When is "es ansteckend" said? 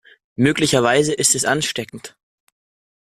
1.35-2.15